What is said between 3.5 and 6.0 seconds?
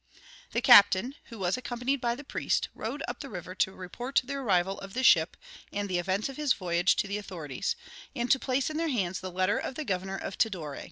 to report the arrival of the ship and the